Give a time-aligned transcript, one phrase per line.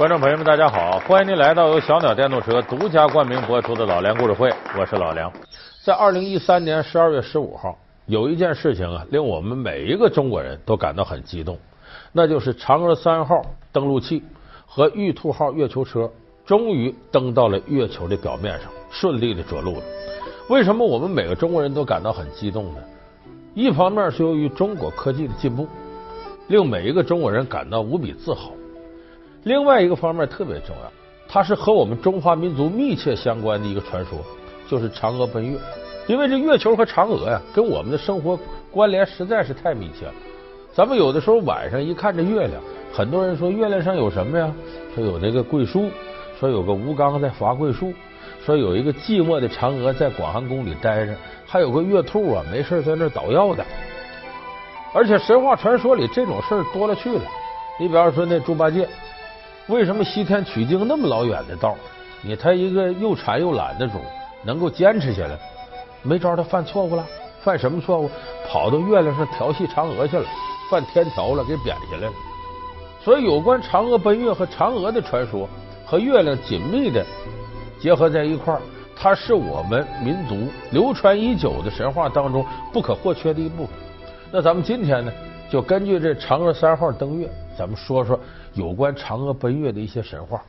[0.00, 0.98] 观众朋友们，大家好！
[1.00, 5.30] 欢迎您来到由小鸟电动车独家冠名播出的老梁故事会，我是老梁。
[5.84, 11.58] 在二零一三年十二月十五号，有一件事情啊，令我们每一个中国人都感到很激动，
[12.12, 13.42] 那就是嫦娥三号
[13.72, 14.24] 登陆器
[14.64, 16.10] 和玉兔号月球车
[16.46, 19.82] 终于登到了月球的表面上，顺利的着陆了。
[20.48, 22.80] 为什么我们每个中国人都感到很激动呢？
[23.54, 25.68] 一方面是由于中国科技的进步，
[26.48, 28.52] 令每一个中国人感到无比自豪。
[29.44, 30.92] 另外一个方面特别重要，
[31.28, 34.18] 它是和我们中华民族密切相关的一个传说，
[34.68, 35.58] 就是嫦娥奔月。
[36.06, 38.38] 因为这月球和嫦娥呀，跟我们的生活
[38.70, 40.12] 关联实在是太密切了。
[40.74, 42.60] 咱们有的时候晚上一看这月亮，
[42.92, 44.52] 很多人说月亮上有什么呀？
[44.94, 45.88] 说有那个桂树，
[46.38, 47.92] 说有个吴刚在伐桂树，
[48.44, 51.14] 说有一个寂寞的嫦娥在广寒宫里待着，
[51.46, 53.64] 还有个月兔啊，没事在那捣药的。
[54.92, 57.22] 而且神话传说里这种事儿多了去了。
[57.78, 58.88] 你比方说那猪八戒。
[59.70, 61.76] 为什么西天取经那么老远的道？
[62.22, 63.94] 你他一个又馋又懒的主，
[64.44, 65.38] 能够坚持下来？
[66.02, 67.06] 没招他犯错误了？
[67.42, 68.10] 犯什么错误？
[68.46, 70.24] 跑到月亮上调戏嫦娥去了，
[70.70, 72.12] 犯天条了，给贬下来了。
[73.02, 75.48] 所以，有关嫦娥奔月和嫦娥的传说
[75.86, 77.02] 和月亮紧密的
[77.80, 78.60] 结合在一块儿，
[78.94, 80.36] 它是我们民族
[80.72, 83.74] 流传已久的神话当中不可或缺的一部分。
[84.30, 85.10] 那咱们今天呢，
[85.50, 87.26] 就根据这嫦娥三号登月，
[87.60, 88.18] 咱们说说。
[88.54, 90.42] 有关嫦娥奔月的一些神话，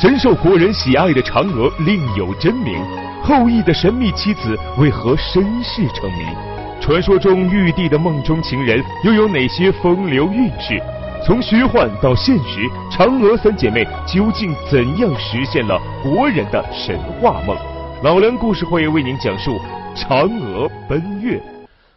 [0.00, 2.82] 深受国人喜爱的嫦娥另有真名，
[3.22, 6.24] 后羿的神秘妻子为何身世成谜？
[6.80, 10.82] 传说中玉帝的梦中情人又有哪些风流韵事？
[11.24, 17.54] 从虚幻到现实，嫦娥三姐妹究竟怎样实现了国人的神话梦？
[18.02, 19.60] 老梁故事会为您讲述
[19.94, 21.40] 嫦娥奔月。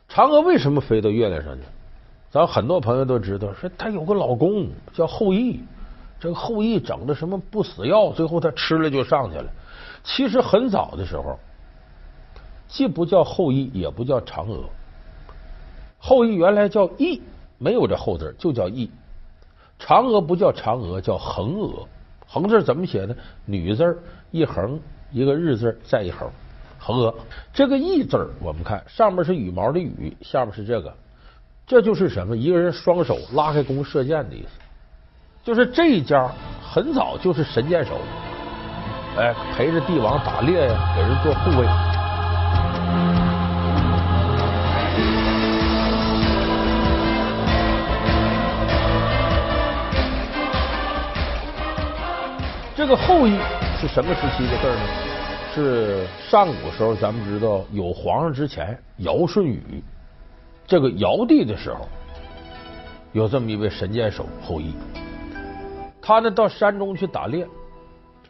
[0.08, 1.62] 嫦娥为什么飞到月亮上去？
[2.32, 5.60] 咱很多朋友都知道，说她有个老公叫后羿，
[6.18, 9.52] 这个后羿整的什么不死药，最后他吃了就上去了。
[10.04, 11.38] 其实很早的时候，
[12.70, 14.64] 既不叫后羿，也不叫嫦娥，
[16.00, 17.22] 后羿原来叫羿，
[17.58, 18.90] 没有这后字，就叫羿。
[19.78, 21.86] 嫦娥不叫嫦娥，叫横娥。
[22.28, 23.16] 横字怎么写呢？
[23.46, 24.02] 女字
[24.32, 24.80] 一横
[25.12, 26.30] 一个日字再一横，
[26.80, 27.14] 横娥。
[27.52, 30.96] 这个羿字我们看上面是羽毛的羽，下面是这个。
[31.72, 32.36] 这就是什么？
[32.36, 34.60] 一个人双手拉开弓射箭的意思，
[35.42, 36.30] 就是这一家
[36.62, 37.98] 很早就是神箭手，
[39.18, 41.66] 哎，陪着帝王打猎呀，给人做护卫。
[52.76, 53.40] 这个后羿
[53.80, 54.82] 是什么时期的事呢？
[55.56, 59.82] 是上古时候，咱们知道有皇上之前，尧舜禹。
[60.72, 61.86] 这个尧帝的时候，
[63.12, 64.74] 有这么一位神箭手后羿，
[66.02, 67.46] 他呢到山中去打猎，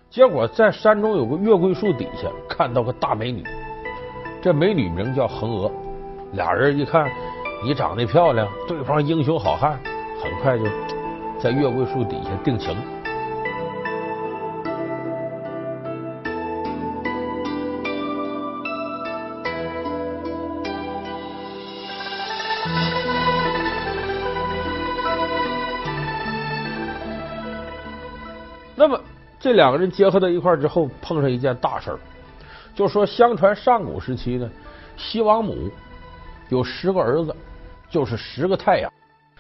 [0.10, 3.44] 结果在山中有个月桂树底下看到个大美女，
[4.42, 5.72] 这美女名叫横娥，
[6.34, 7.08] 俩人一看
[7.64, 9.80] 你长得漂亮，对方英雄好汉，
[10.20, 10.64] 很快就
[11.40, 12.76] 在月桂树底下定情。
[29.52, 32.00] 这两个人结合到一块之后，碰上一件大事儿，
[32.74, 34.50] 就说相传上古时期呢，
[34.96, 35.70] 西王母
[36.48, 37.36] 有十个儿子，
[37.90, 38.90] 就是十个太阳。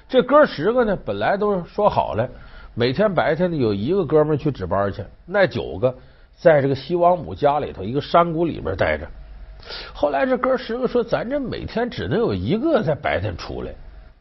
[0.09, 2.27] 这哥十个呢，本来都说好了，
[2.75, 5.95] 每天白天呢有一个哥们去值班去，那九个
[6.37, 9.07] 在这个西王母家里头一个山谷里边待着。
[9.93, 13.71] 后来这哥十个说：“咱这每天只能有一个在白天出来，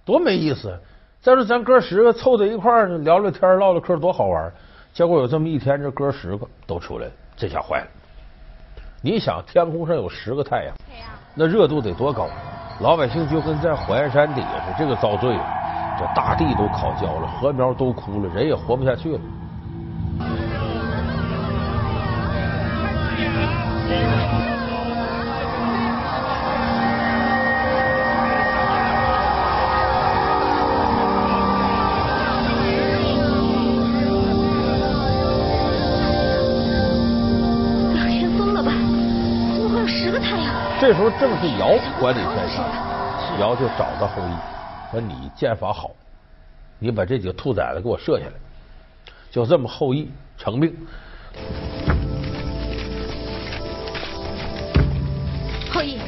[0.04, 0.72] 多没意思！
[1.20, 4.52] 再说咱哥十个凑在一块儿聊聊天、唠唠嗑，多好玩。”
[4.92, 7.86] 结果有这么一天，这哥十个都出来了，这下坏了。
[9.02, 10.74] 你想，天空上有十个太阳，
[11.34, 12.28] 那热度得多高？
[12.80, 15.56] 老百姓就跟在火焰山底下似的，这个遭罪了。
[15.98, 19.20] 这大地都烤焦了，禾苗都枯了，人也活不下去了。
[40.94, 42.64] 时候正是尧管理天下，
[43.38, 44.34] 尧就找到后羿，
[44.90, 45.90] 说：“你剑法好，
[46.78, 48.32] 你把这几个兔崽子给我射下来。”
[49.31, 50.75] 就这么，后羿成命。
[55.72, 55.98] 后羿，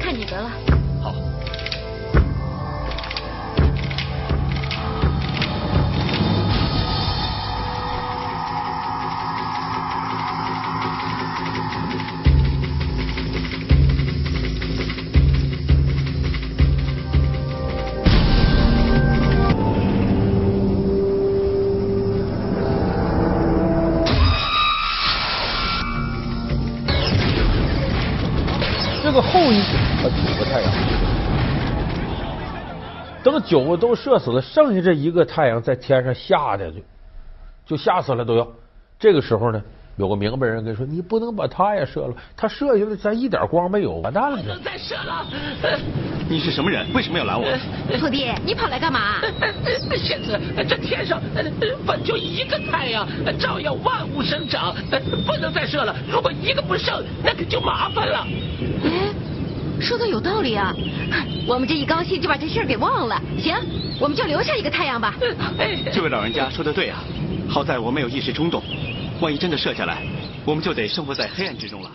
[0.00, 0.73] 看你得了。
[29.14, 29.62] 个后羿
[30.02, 30.72] 他九个太阳，
[33.22, 36.78] 等九个都射死了，剩下这一个太阳在天上吓的就
[37.64, 38.44] 就吓死了都要。
[38.98, 39.62] 这个时候呢，
[39.96, 45.24] 有个明白人跟说：“你不能把他也射了，他射下来咱一点光没有，完蛋了。”不能再射了。
[46.28, 46.86] 你是什么人？
[46.92, 47.46] 为什么要拦我？
[47.98, 49.20] 徒弟，你跑来干嘛？
[49.96, 51.20] 仙子，这天上
[51.86, 53.06] 本就一个太阳，
[53.38, 54.74] 照耀万物生长，
[55.24, 55.94] 不能再射了。
[56.10, 58.26] 如果一个不剩，那可就麻烦了。
[59.74, 60.74] 哎，说的有道理啊！
[61.46, 63.20] 我们这一高兴就把这事儿给忘了。
[63.38, 63.54] 行，
[64.00, 65.14] 我们就留下一个太阳吧。
[65.92, 67.02] 这位老人家说的对啊，
[67.48, 68.62] 好在我没有一时冲动，
[69.20, 70.02] 万一真的射下来，
[70.44, 71.90] 我们就得生活在黑暗之中了。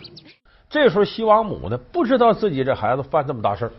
[0.70, 3.72] 这时候西王母呢，不知道自己这孩子犯这么大事儿。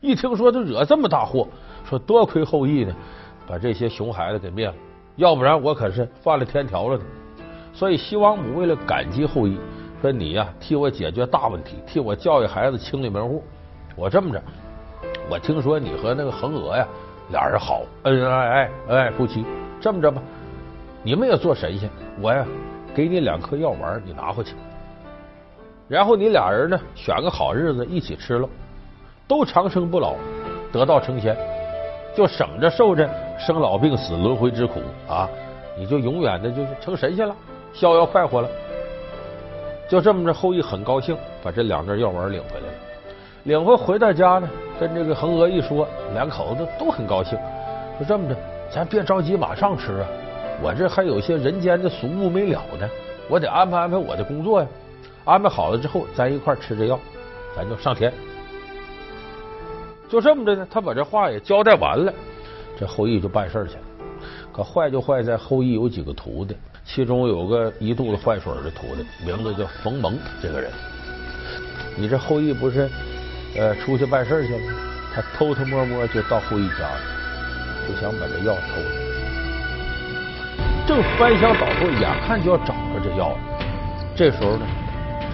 [0.00, 1.46] 一听说他惹这么大祸，
[1.88, 2.94] 说多亏后羿呢，
[3.46, 4.74] 把这些熊孩子给灭了，
[5.16, 7.04] 要不然我可是犯了天条了的。
[7.74, 9.56] 所以西王母为了感激后羿，
[10.02, 13.40] 说你呀替我解决大问题，替我教育孩子清理门户。
[13.94, 14.42] 我这么着，
[15.30, 16.84] 我听说你和那个恒娥呀
[17.30, 19.46] 俩人好，恩恩爱爱，恩爱夫妻。
[19.80, 20.20] 这么着吧，
[21.04, 21.88] 你们也做神仙，
[22.20, 22.44] 我呀
[22.92, 24.56] 给你两颗药丸，你拿回去。
[25.86, 28.48] 然后你俩人呢选个好日子一起吃了。
[29.28, 30.16] 都长生不老，
[30.72, 31.36] 得道成仙，
[32.12, 33.08] 就省着受着
[33.38, 35.28] 生老病死轮回之苦啊！
[35.78, 37.34] 你就永远的就是成神仙了，
[37.72, 38.48] 逍遥快活了。
[39.92, 42.72] 就这么着，后羿很高兴，把这两根药丸领回来了。
[43.42, 44.48] 领回回到家呢，
[44.80, 47.38] 跟这个恒娥一说，两口子都很高兴。
[47.98, 48.34] 说这么着，
[48.74, 50.08] 咱别着急马上吃啊，
[50.62, 52.88] 我这还有些人间的俗务没了呢，
[53.28, 54.68] 我得安排安排我的工作呀。
[55.26, 56.98] 安排好了之后，咱一块吃这药，
[57.54, 58.10] 咱就上天。
[60.08, 62.10] 就这么着呢，他把这话也交代完了，
[62.78, 63.82] 这后羿就办事去了。
[64.54, 70.18] 可坏就坏在后羿有几个徒弟，其中有个一肚子坏水的徒弟，名字叫冯蒙。
[70.42, 70.70] 这个人，
[71.96, 72.88] 你这后羿不是
[73.56, 74.74] 呃出去办事去了？
[75.14, 77.00] 他偷偷摸摸就到后羿家了，
[77.86, 78.88] 就想把这药偷了。
[80.86, 83.38] 正翻箱倒柜，眼看就要找着这药了。
[84.16, 84.66] 这时候呢，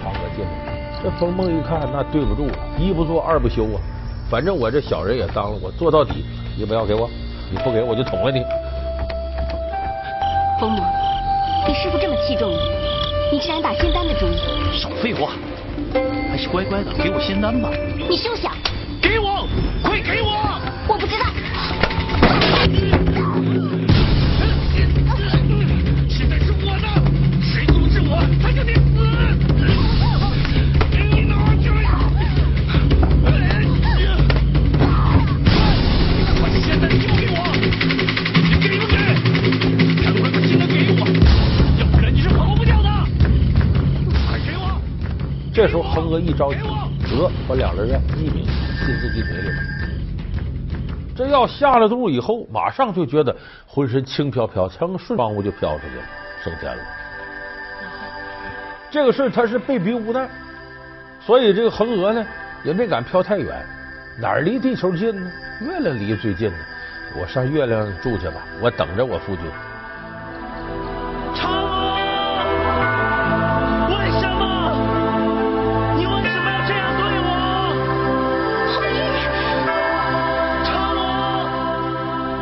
[0.03, 3.81] 嫦娥进来，这冯蒙一看，那对不住了，一不做二不休啊。
[4.29, 6.23] 反正我这小人也当了，我做到底。
[6.57, 7.09] 你不要给我，
[7.49, 8.43] 你不给我就捅了你。
[10.59, 10.81] 冯蒙，
[11.81, 14.77] 师傅这么器重你，你竟然打仙丹的主意？
[14.77, 15.31] 少废话，
[16.29, 17.69] 还是乖乖的给我仙丹吧。
[18.09, 18.51] 你休想！
[19.01, 19.47] 给我，
[19.81, 20.48] 快给我！
[45.59, 46.59] 这时候嫦娥一着急，
[47.09, 48.45] 得把两人呀一抿
[48.85, 49.55] 进自己嘴里了。
[51.13, 53.35] 这药下了肚以后，马上就觉得
[53.67, 56.03] 浑身轻飘飘，乘顺窗户就飘出去了，
[56.41, 56.81] 升天了。
[58.89, 60.29] 这个事他是被逼无奈，
[61.19, 62.25] 所以这个恒娥呢
[62.63, 63.65] 也没敢飘太远，
[64.17, 65.29] 哪儿离地球近呢？
[65.59, 66.57] 月亮离最近呢。
[67.19, 69.43] 我上月亮住去吧，我等着我夫君。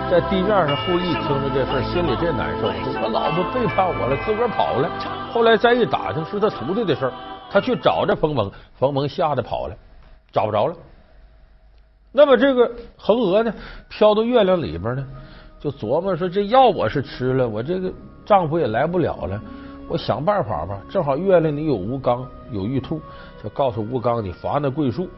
[0.09, 4.89] 在地面上，后羿听着这事心里真难受，说我老婆背叛我了，自个儿跑了。
[5.33, 7.11] 后来再一打听，是他徒弟的事儿，
[7.51, 8.49] 他去找着冯蒙，
[8.79, 9.75] 冯蒙吓得跑了，
[10.31, 10.75] 找不着了。
[12.13, 13.53] 那么这个嫦娥呢，
[13.89, 15.05] 飘到月亮里边呢，
[15.59, 17.91] 就琢磨说：这药我是吃了，我这个
[18.25, 19.39] 丈夫也来不了了，
[19.89, 20.79] 我想办法吧。
[20.89, 23.01] 正好月亮里有吴刚，有玉兔，
[23.43, 25.09] 就告诉吴刚你伐那桂树，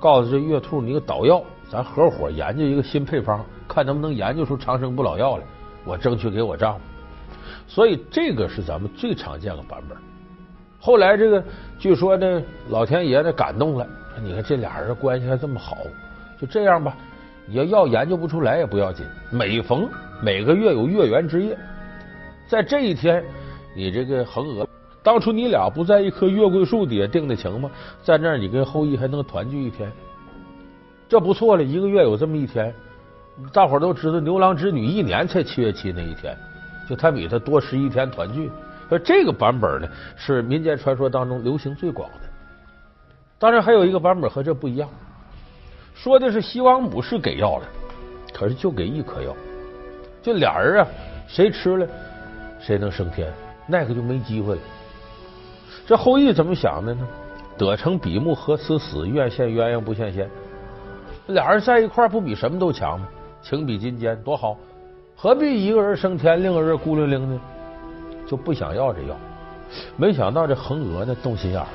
[0.00, 5.44] 告诉这月兔你个捣药，咱合伙研究一个新配方，看能不能研究出长生不老药来。
[5.84, 6.80] 我争取给我丈夫。
[7.66, 9.96] 所以这个是咱们最常见的版本。
[10.78, 11.42] 后来这个
[11.78, 13.86] 据说呢，老天爷呢感动了，
[14.22, 15.78] 你看这俩人关系还这么好，
[16.40, 16.96] 就这样吧。
[17.46, 19.88] 你要药研究不出来也不要紧，每逢
[20.22, 21.58] 每个月有月圆之夜，
[22.46, 23.24] 在这一天，
[23.74, 24.68] 你这个嫦娥，
[25.02, 27.70] 当初你俩不在一棵月桂树底下定的情吗？
[28.02, 29.90] 在那儿你跟后羿还能团聚一天，
[31.08, 31.62] 这不错了。
[31.62, 32.72] 一个月有这么一天，
[33.52, 36.36] 大伙儿都知道牛郎织女一年才七月七那一天，
[36.88, 38.50] 就他比他多十一天团聚。
[38.90, 42.18] 而这个版本呢，是民间传说当中流行最广的。
[43.38, 44.88] 当然还有一个版本和这不一样，
[45.94, 47.66] 说的是西王母是给药了，
[48.34, 49.34] 可是就给一颗药，
[50.22, 50.86] 这俩人啊，
[51.26, 51.86] 谁吃了
[52.60, 53.32] 谁能升天，
[53.66, 54.60] 那个就没机会了。
[55.86, 57.08] 这后羿怎么想的呢？
[57.56, 60.28] 得成比目何辞死，愿羡鸳鸯不羡仙。
[61.28, 63.08] 俩人在一块儿不比什么都强吗？
[63.42, 64.56] 情比金坚多好，
[65.16, 67.40] 何必一个人升天，另一个人孤零零的？
[68.26, 69.16] 就不想要这药。
[69.96, 71.66] 没想到这恒娥呢动心眼儿，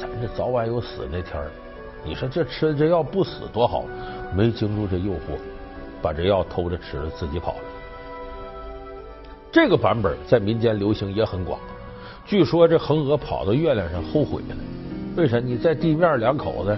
[0.00, 1.50] 咱这早晚有死那天儿。
[2.04, 3.84] 你说这吃这药不死多好，
[4.34, 5.36] 没经住这诱惑，
[6.00, 7.58] 把这药偷着吃了，自己跑了。
[9.50, 11.58] 这个版本在民间流行也很广。
[12.24, 14.56] 据说这恒娥跑到月亮上后悔了，
[15.16, 15.38] 为啥？
[15.38, 16.70] 你在地面两口子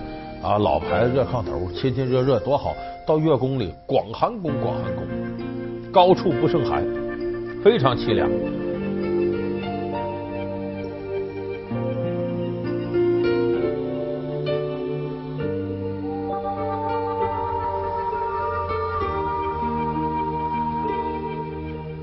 [0.42, 2.74] 啊，老牌子热炕头，亲亲热热多好，
[3.08, 5.06] 到月宫里广寒宫，广寒宫，
[5.90, 6.84] 高处不胜寒，
[7.64, 8.28] 非常凄凉。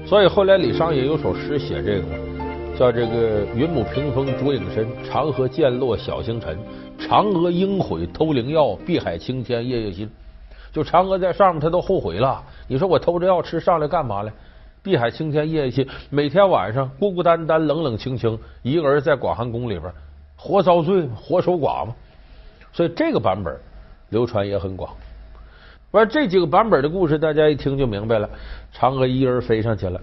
[0.07, 6.57] 所以后来李商隐有首诗写这个，叫这个“云母屏风烛影深，长河渐落晓星沉。
[6.97, 10.09] 嫦娥应悔偷灵药，碧海青天夜夜心。”
[10.75, 12.43] 就嫦娥在上面，她都后悔了。
[12.67, 14.33] 你说我偷着药吃上来干嘛来？
[14.83, 19.89] 碧海青天夜夜心，每天晚上孤孤单单、冷冷清清，一个人在广寒宫里边，
[20.35, 21.95] 活遭罪，活守寡嘛。
[22.73, 23.57] 所以这个版本
[24.09, 24.93] 流传也很广。
[25.91, 28.29] 完这几个版本的故事，大家一听就明白了。
[28.77, 30.01] 嫦娥一人飞上去了，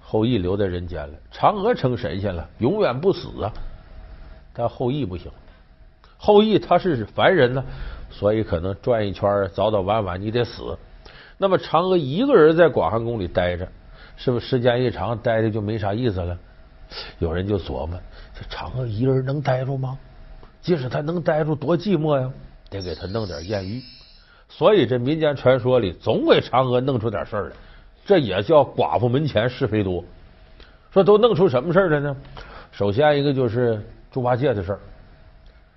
[0.00, 1.12] 后羿留在人间了。
[1.30, 3.52] 嫦娥成神仙了，永远不死啊。
[4.54, 5.30] 但后羿不行，
[6.16, 7.62] 后羿他是凡人呢，
[8.10, 10.76] 所以可能转一圈，早早晚晚你得死。
[11.38, 13.66] 那么嫦娥一个人在广寒宫里待着，
[14.16, 16.36] 是不是时间一长，待着就没啥意思了？
[17.18, 17.98] 有人就琢磨：
[18.34, 19.96] 这嫦娥一个人能待住吗？
[20.60, 22.30] 即使他能待住，多寂寞呀！
[22.68, 23.80] 得给他弄点艳遇。
[24.48, 27.56] 所以这民间传说里总给嫦娥弄出点事儿来，
[28.04, 30.04] 这也叫寡妇门前是非多。
[30.90, 32.16] 说都弄出什么事儿来呢？
[32.72, 34.80] 首先一个就是猪八戒的事儿。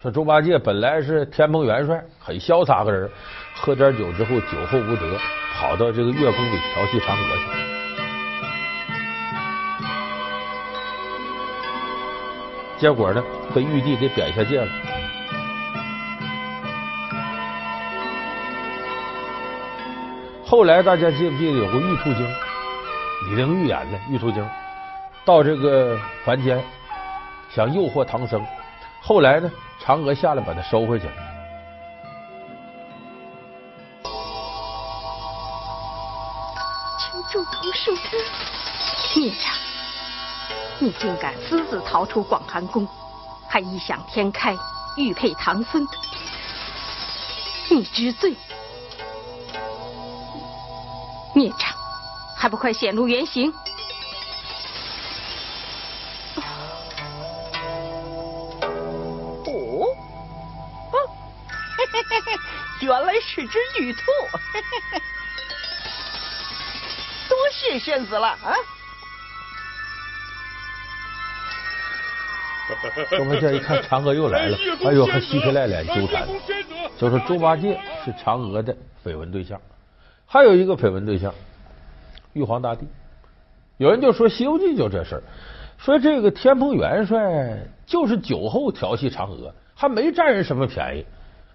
[0.04, 3.10] 说猪八戒本来是天蓬元帅，很潇洒个人，
[3.56, 5.18] 喝点酒之后酒后无德，
[5.56, 7.46] 跑到这个月宫里调戏嫦娥去。
[12.78, 13.24] 结果呢，
[13.56, 14.68] 被玉帝给贬下界了。
[20.46, 22.28] 后来大家记不记得有个玉兔精？
[23.30, 24.46] 李玲玉演的玉兔精，
[25.24, 26.62] 到这个凡间
[27.50, 28.46] 想诱惑唐僧，
[29.02, 29.50] 后来呢，
[29.86, 31.14] 嫦娥下来把它收回去了。
[36.98, 38.20] 请助童恕罪，
[39.18, 39.52] 孽障！
[40.80, 42.88] 你竟敢私自逃出广寒宫，
[43.50, 44.56] 还异想天开，
[44.96, 45.86] 玉佩唐僧，
[47.70, 48.34] 你知罪！
[51.36, 51.60] 孽障，
[52.38, 53.54] 还不快显露原形！
[59.54, 59.96] 哦，
[60.92, 60.98] 哦，
[61.78, 62.40] 嘿嘿嘿嘿，
[62.82, 64.02] 原来是只玉兔，
[64.52, 65.02] 嘿嘿嘿，
[67.30, 68.56] 多谢仙子了啊！
[73.10, 76.28] 猪八戒一看嫦娥又来了，哎呦，还嬉皮赖脸纠缠，
[76.98, 79.62] 就说猪八戒是嫦娥的绯闻对象。
[80.26, 81.32] 还有一个绯闻对象，
[82.34, 82.88] 玉皇大帝。
[83.78, 85.24] 有人就说《西游记》就这事儿，
[85.84, 91.06] 说这个天蓬元帅就是酒后调戏嫦娥，还没占人什么便宜，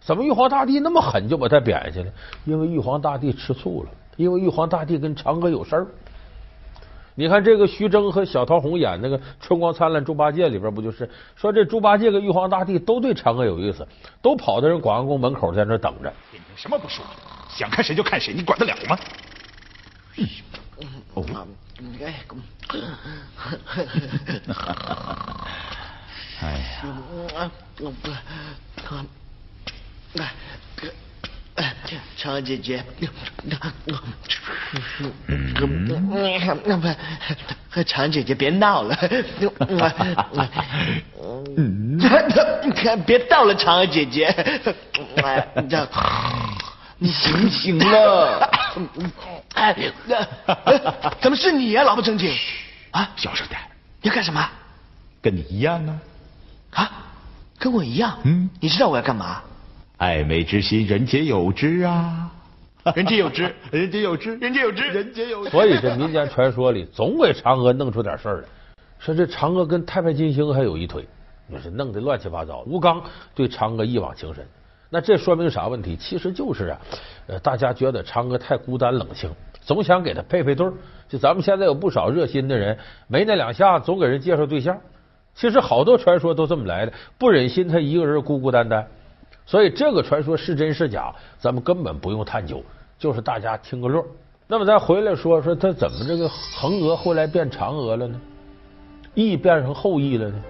[0.00, 2.12] 怎么玉皇大帝那么狠就把他贬下去了？
[2.44, 5.86] 因为玉皇大帝吃醋了，因为玉皇大帝跟嫦娥有事儿。
[7.14, 13.88] 你看这个徐峥和小桃红演那个《春光灿烂猪八戒》里边不就是说这猪八戒跟玉皇大帝都对嫦娥有意思，
[14.20, 16.12] 都跑到人广安宫门口在那等着。
[16.54, 17.02] 什么不说？
[17.48, 18.98] 想看谁就看谁，你管得了吗？
[21.14, 21.24] 哦，
[26.40, 26.50] 哎
[31.62, 32.84] 呀，嫦娥姐姐，
[37.70, 38.96] 和嫦娥姐姐别闹了，
[43.06, 44.34] 别闹了，嫦娥姐姐，
[46.98, 47.84] 你行不
[49.54, 49.76] 哎，
[51.20, 51.82] 怎么是你呀？
[51.82, 52.32] 老不正经
[52.92, 53.10] 啊！
[53.16, 53.60] 小声点。
[54.02, 54.48] 要干什么？
[55.20, 56.00] 跟你一样啊。
[56.74, 56.90] 啊，
[57.58, 58.18] 跟我一样？
[58.24, 58.48] 嗯。
[58.60, 59.42] 你知道我要干嘛？
[59.98, 62.30] 爱美之心，人皆有之啊！
[62.94, 65.50] 人皆有之， 人皆有之，人皆有之，人皆有之。
[65.50, 68.48] 所以这民间传说里总给嫦娥弄出点事儿来，
[69.00, 71.06] 说这嫦娥跟太白金星还有一腿，
[71.48, 72.62] 那是弄得乱七八糟。
[72.66, 73.02] 吴刚
[73.34, 74.46] 对嫦娥一往情深，
[74.90, 75.96] 那这说明啥问题？
[75.96, 76.80] 其实就是啊，
[77.26, 79.30] 呃，大家觉得嫦娥太孤单冷清，
[79.60, 80.72] 总想给她配配对儿。
[81.08, 82.76] 就咱们现在有不少热心的人，
[83.06, 84.78] 没那两下总给人介绍对象。
[85.34, 88.86] 其实好多传说都这么来的，不忍心他一个人孤孤单单，
[89.46, 92.62] 所以这个传说是真是假，咱们根本不用探究，
[92.98, 94.04] 就是大家听个乐。
[94.46, 98.20] 那么咱回来说说他怎么这个横娥后来变嫦娥了呢？
[99.14, 100.42] 羿变成后羿了呢？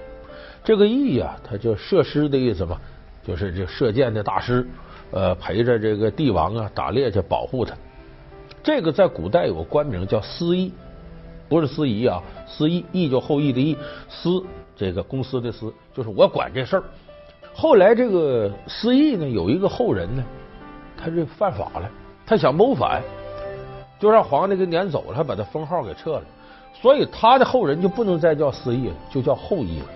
[0.62, 2.80] 这个羿呀，他就射师的意思嘛，
[3.28, 4.66] 就是这射箭的大师，
[5.10, 7.74] 呃，陪着这个帝王啊打猎去保护他。
[8.62, 10.72] 这个在古代有个官名叫司役，
[11.46, 13.76] 不是司仪啊，司役，羿就后羿的羿，
[14.08, 14.42] 司
[14.74, 16.84] 这个公司的司，就是我管这事儿。
[17.52, 20.24] 后来这个司役呢，有一个后人呢，
[20.96, 21.90] 他这犯法了，
[22.24, 23.02] 他想谋反，
[24.00, 26.22] 就让皇帝给撵走了，还把他封号给撤了。
[26.72, 29.86] 所以他的后人就不能再叫司役了，就叫后羿了。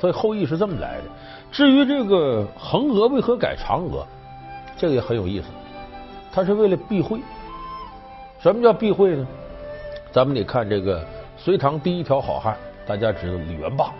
[0.00, 1.04] 所以后羿是这么来的。
[1.54, 4.04] 至于这个横额为何改嫦娥，
[4.76, 5.46] 这个也很有意思。
[6.32, 7.20] 他是为了避讳。
[8.40, 9.24] 什么叫避讳呢？
[10.10, 11.06] 咱们得看这个
[11.36, 13.92] 隋唐第一条好汉，大家知道李元霸。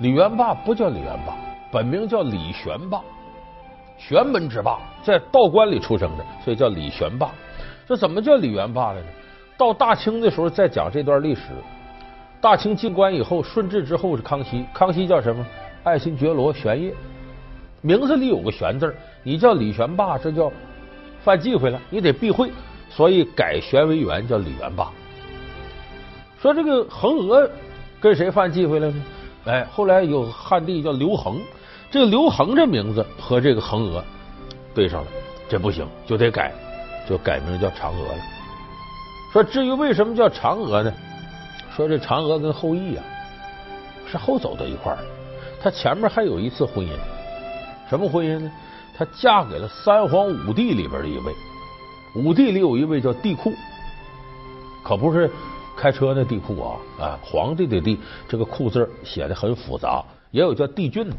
[0.00, 1.34] 李元霸不叫李元霸，
[1.72, 3.00] 本名叫李玄霸，
[3.96, 7.30] 玄门之霸，在道观里出生的，所以叫李玄霸。
[7.86, 9.06] 这怎么叫李元霸来呢？
[9.56, 11.44] 到大清的时候再讲这段历史。
[12.42, 15.42] 大清进关以后，顺治之后是康熙，康熙叫什么？
[15.88, 16.94] 爱新觉罗玄烨，
[17.80, 20.52] 名字里有个玄字你叫李玄霸，这叫
[21.24, 22.52] 犯忌讳了，你得避讳，
[22.90, 24.90] 所以改玄为元，叫李元霸。
[26.42, 27.48] 说这个横额
[27.98, 29.04] 跟谁犯忌讳了呢？
[29.46, 31.40] 哎，后来有汉帝叫刘恒，
[31.90, 34.04] 这个刘恒这名字和这个横额
[34.74, 35.08] 对上了，
[35.48, 36.52] 这不行，就得改，
[37.08, 38.22] 就改名叫嫦娥了。
[39.32, 40.92] 说至于为什么叫嫦娥呢？
[41.74, 43.04] 说这嫦娥跟后羿啊
[44.10, 44.98] 是后走到一块儿，
[45.60, 46.90] 她前面还有一次婚姻，
[47.88, 48.50] 什么婚姻呢？
[48.96, 51.34] 她嫁给了三皇五帝里边的一位，
[52.14, 53.54] 五帝里有一位叫帝喾，
[54.84, 55.30] 可不是
[55.76, 61.16] 开车那帝喾啊啊，皇帝的帝，这个库字写的很复杂，也有叫帝俊的，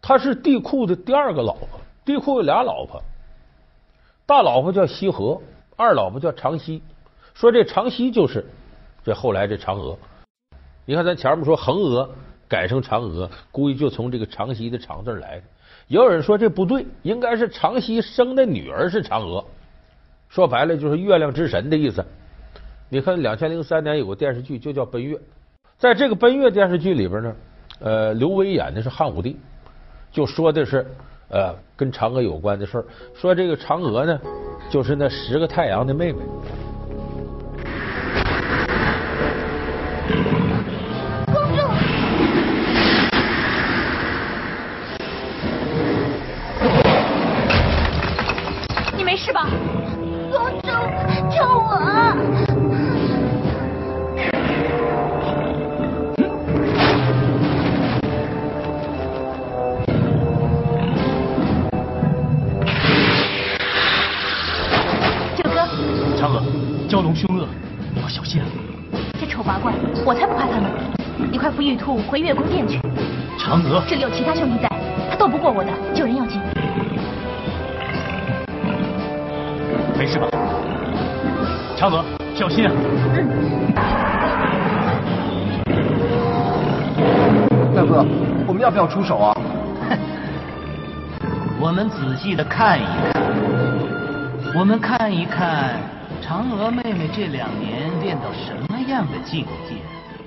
[0.00, 1.68] 他是帝喾的第二个老婆，
[2.04, 3.02] 帝喾有俩老婆，
[4.26, 5.40] 大老婆叫羲和，
[5.76, 6.82] 二老婆叫长羲，
[7.34, 8.44] 说这长羲就是。
[9.04, 9.96] 这后来这嫦娥，
[10.84, 12.10] 你看咱前面说横娥
[12.48, 15.42] 改成嫦娥，估计就从这个长息的长字来的。
[15.88, 19.44] 也有人说这不对，应该是长息生的女儿是嫦娥，
[20.28, 22.04] 说白了就是月亮之神的意思。
[22.88, 25.16] 你看两千零三年有个电视剧就叫《奔月》，
[25.76, 27.36] 在这个《奔月》电视剧里边呢，
[27.80, 29.36] 呃，刘威演的是汉武帝，
[30.12, 30.86] 就说的是
[31.28, 34.20] 呃跟嫦娥有关的事儿，说这个嫦娥呢
[34.70, 36.20] 就是那十个太阳的妹妹。
[72.08, 72.78] 回月宫殿去。
[73.38, 74.68] 嫦娥，这里有其他兄弟在，
[75.10, 76.40] 他斗不过我的，救人要紧。
[79.98, 80.26] 没事吧？
[81.76, 82.72] 嫦娥，小心啊！
[83.14, 83.72] 嗯。
[87.74, 88.04] 大哥，
[88.46, 89.36] 我们要不要出手啊？
[91.60, 93.22] 我们仔细的看一看，
[94.54, 95.80] 我们看一看
[96.22, 99.76] 嫦娥妹妹这两年练到什么样的境界。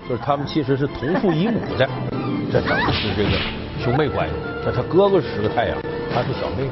[0.07, 1.87] 就是他们其实是同父异母的，
[2.51, 3.37] 这等于是这个
[3.79, 4.35] 兄妹关系。
[4.65, 5.77] 这他哥哥是个太阳，
[6.11, 6.71] 他是小妹妹。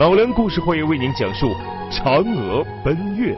[0.00, 1.54] 老梁故事会为您讲述
[1.90, 3.34] 嫦娥奔月。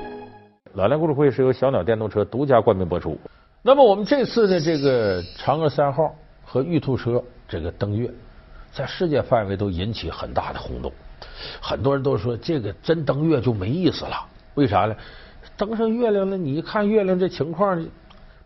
[0.73, 3.17] 老梁故事会是由小鸟电动车独家冠名播出。
[3.63, 6.13] 那么我们这次的这个嫦娥三号
[6.45, 8.11] 和玉兔车这个登月，
[8.73, 10.91] 在世界范围都引起很大的轰动。
[11.61, 14.97] 很多人都说这个真登月就没意思了，为啥呢？
[15.57, 17.87] 登上月亮了，你一看月亮这情况，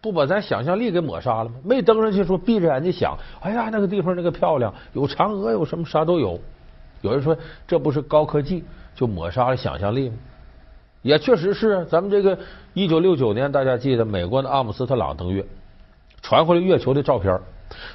[0.01, 1.55] 不把咱想象力给抹杀了吗？
[1.65, 6.39] 没登上去说闭着眼睛想，哎呀，那个地方那个漂亮，有嫦娥，有什么啥都有。
[7.01, 10.17] 有人说这不是高科技就抹杀了想象力吗？
[11.03, 12.39] 也确实是，咱们这个
[12.75, 15.47] 一九六九年，大家记得美国的阿姆斯特朗登月，
[16.21, 17.41] 传回来月球的照片，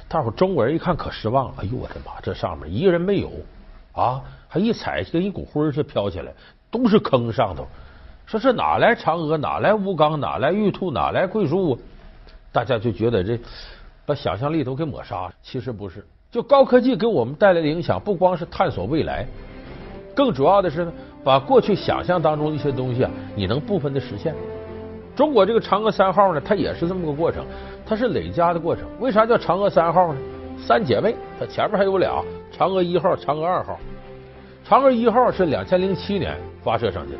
[0.08, 1.54] 大伙中国人一看可失望了。
[1.58, 3.30] 哎呦我的妈，这上面一个人没有
[3.92, 6.32] 啊，还一踩跟一股灰似的飘起来，
[6.70, 7.68] 都是坑上头。
[8.26, 11.78] 说是哪来嫦娥，哪来吴刚，哪来玉兔，哪来桂树？
[12.50, 13.38] 大家就觉得这
[14.06, 15.32] 把想象力都给抹杀了。
[15.42, 19.26] 其实不是，就高科技给我们带来的影响，不光是探索未来，
[20.14, 24.34] 更主要的是呢，把过去想象当中一些东西啊，你能部分的实现。
[25.14, 27.44] 中国这个嫦娥三号呢，它也是这么个过程，
[27.86, 28.84] 它是累加的过程。
[28.98, 30.18] 为啥叫嫦娥三号呢？
[30.58, 32.24] 三姐妹，它前面还有俩，
[32.56, 33.78] 嫦娥一号、嫦娥二号。
[34.66, 37.18] 嫦娥一号是两千零七年发射上去的，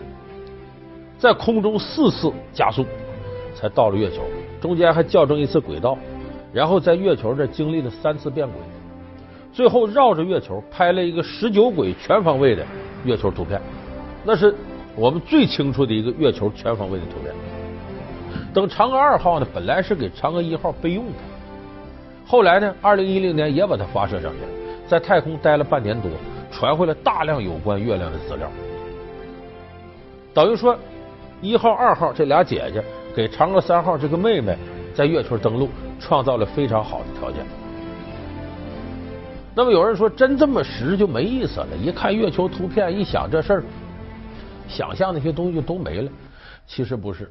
[1.19, 2.85] 在空中四次加速
[3.55, 4.23] 才到了月球，
[4.61, 5.97] 中间还校正一次轨道，
[6.53, 8.57] 然后在月球这经历了三次变轨，
[9.53, 12.65] 最后绕着月球拍了一个十九轨全方位的
[13.05, 13.61] 月球图片，
[14.25, 14.55] 那是
[14.97, 17.33] 我们最清楚的一个月球全方位的图片。
[18.53, 21.13] 等嫦娥二号呢，本来是给嫦娥一号备用的，
[22.27, 24.49] 后来呢，二零一零年也把它发射上去了，
[24.87, 26.11] 在太空待了半年多。
[26.53, 28.49] 传回来大量有关月亮的资料，
[30.33, 30.79] 等于说
[31.45, 32.83] 一号、二号这俩姐姐
[33.15, 34.57] 给嫦娥三号这个妹妹
[34.95, 35.69] 在月球登陆
[36.01, 37.45] 创造了非常好的条件。
[39.55, 41.69] 那么有人说，真这么实就没意思了。
[41.77, 43.65] 一看月球图片，一想这事儿，
[44.67, 46.11] 想象那些东西就都没了。
[46.67, 47.31] 其实不是，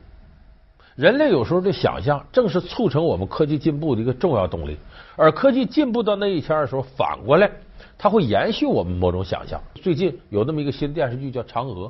[0.95, 4.77] 人类有时候的想象正是促成我们科技进步的一个重要动力。
[5.15, 7.49] 而科技进步到那一天的时候，反过来。
[7.97, 9.59] 它会延续我们某种想象。
[9.75, 11.87] 最近有那么一个新电视剧叫《嫦娥》，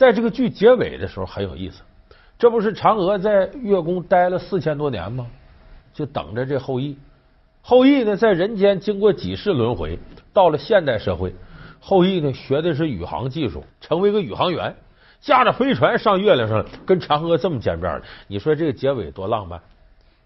[0.00, 1.82] 在这个剧结尾的时候很有意思。
[2.38, 5.26] 这不是嫦娥在月宫待了四千多年吗？
[5.92, 6.96] 就等着这后羿。
[7.60, 9.98] 后羿呢，在人间经过几世轮回，
[10.32, 11.34] 到了现代社会，
[11.80, 14.74] 后羿呢学的是宇航技术，成为个宇航员，
[15.20, 18.02] 驾着飞船上月亮上，跟嫦娥这么见面了。
[18.26, 19.60] 你说这个结尾多浪漫？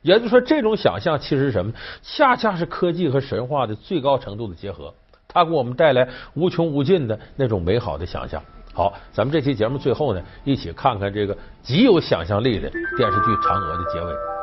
[0.02, 1.72] 也就是说，这种想象其实什么？
[2.00, 4.94] 恰恰是科技和神话的最高程度的结合。
[5.26, 8.40] 它给我们带来无穷无尽的那种美好的想象。
[8.74, 14.33] 好，咱们这期节目最后呢，一起看看这个极有想象力的电视剧《嫦娥》的结尾。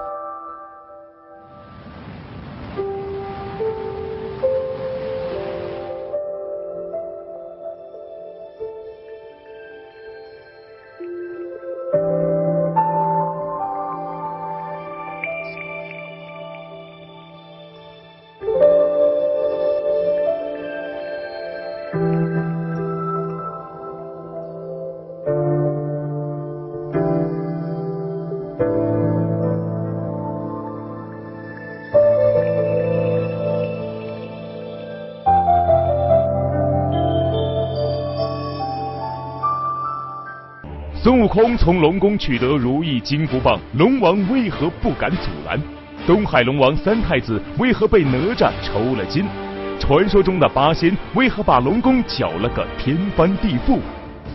[41.12, 45.62] 孙悟空从龙宫取得如意金箍棒，龙王为何不敢阻拦？
[46.08, 49.26] 东海龙王三太子为何被哪吒抽了筋？
[49.78, 53.80] 传说中的八仙为何把龙宫搅了个天翻地覆？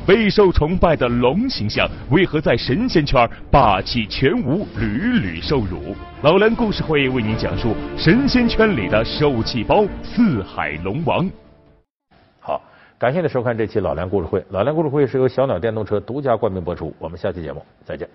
[0.06, 5.96] 备受崇拜的龙形象为何在神仙圈霸气全无，屡屡受辱？
[6.20, 11.26] 老梁故事会为您讲述神仙圈里的受气包——四海龙王。
[12.98, 14.42] 感谢您收看这期老梁故事会。
[14.48, 16.94] 老梁故事会是由小鸟电动车独家冠名播出。
[16.98, 18.08] 我们下期节目再见。